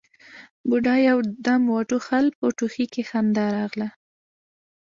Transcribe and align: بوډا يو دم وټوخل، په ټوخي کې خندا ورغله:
بوډا 0.67 0.95
يو 1.09 1.17
دم 1.45 1.61
وټوخل، 1.75 2.25
په 2.37 2.45
ټوخي 2.57 2.85
کې 2.93 3.01
خندا 3.09 3.45
ورغله: 3.51 3.87